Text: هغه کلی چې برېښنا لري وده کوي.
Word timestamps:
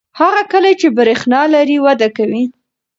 هغه 0.19 0.41
کلی 0.51 0.73
چې 0.81 0.87
برېښنا 0.97 1.41
لري 1.55 1.77
وده 1.85 2.07
کوي. 2.17 2.43